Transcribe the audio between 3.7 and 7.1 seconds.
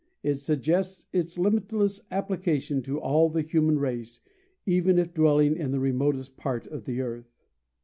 race, even if dwelling in the remotest part of the